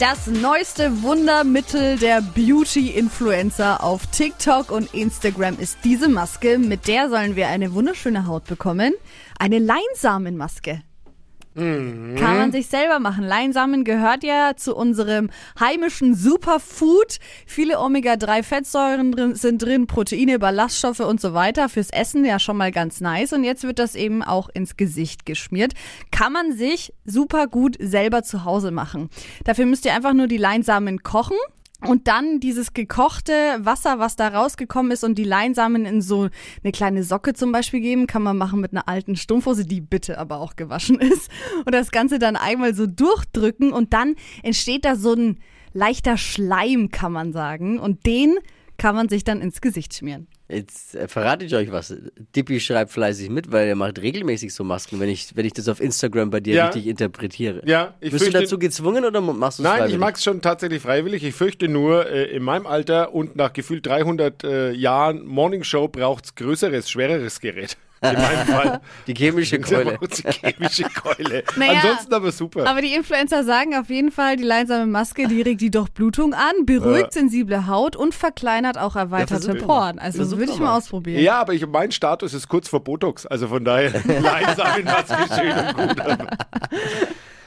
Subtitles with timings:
[0.00, 6.56] Das neueste Wundermittel der Beauty-Influencer auf TikTok und Instagram ist diese Maske.
[6.58, 8.94] Mit der sollen wir eine wunderschöne Haut bekommen.
[9.40, 10.82] Eine Leinsamenmaske.
[11.54, 13.24] Kann man sich selber machen.
[13.24, 17.18] Leinsamen gehört ja zu unserem heimischen Superfood.
[17.46, 21.68] Viele Omega-3-Fettsäuren drin, sind drin, Proteine, Ballaststoffe und so weiter.
[21.68, 23.32] Fürs Essen ja schon mal ganz nice.
[23.32, 25.72] Und jetzt wird das eben auch ins Gesicht geschmiert.
[26.10, 29.10] Kann man sich super gut selber zu Hause machen.
[29.44, 31.36] Dafür müsst ihr einfach nur die Leinsamen kochen.
[31.86, 36.28] Und dann dieses gekochte Wasser, was da rausgekommen ist und die Leinsamen in so
[36.64, 40.18] eine kleine Socke zum Beispiel geben, kann man machen mit einer alten Strumpfhose, die bitte
[40.18, 41.30] aber auch gewaschen ist.
[41.64, 45.38] Und das Ganze dann einmal so durchdrücken und dann entsteht da so ein
[45.72, 47.78] leichter Schleim, kann man sagen.
[47.78, 48.38] Und den
[48.78, 50.28] kann man sich dann ins Gesicht schmieren.
[50.48, 51.94] Jetzt äh, verrate ich euch was.
[52.34, 55.68] Dippi schreibt fleißig mit, weil er macht regelmäßig so Masken, wenn ich, wenn ich das
[55.68, 56.66] auf Instagram bei dir Ja.
[56.66, 57.60] richtig interpretiere.
[57.66, 59.94] Ja, ich Bist du fürchte- dazu gezwungen oder machst du es Nein, freiwillig?
[59.94, 61.22] ich mag es schon tatsächlich freiwillig.
[61.24, 66.24] Ich fürchte nur, äh, in meinem Alter und nach gefühlt 300 äh, Jahren Morningshow braucht
[66.26, 67.76] es größeres, schwereres Gerät.
[68.00, 68.80] In meinem Fall.
[69.06, 69.98] Die chemische Keule.
[70.00, 71.42] Die chemische Keule.
[71.56, 72.66] Naja, Ansonsten aber super.
[72.66, 76.64] Aber die Influencer sagen auf jeden Fall, die leinsame Maske, die regt die Durchblutung an,
[76.64, 79.98] beruhigt sensible Haut und verkleinert auch erweiterte doch Poren.
[79.98, 81.22] Also Versuch würde ich mal ausprobieren.
[81.22, 83.26] ja, aber ich, mein Status ist kurz vor Botox.
[83.26, 86.28] Also von daher, in was schön und gut.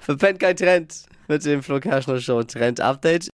[0.00, 3.30] Verpennt kein Trend mit dem Flo Kerschner Show Trend Update.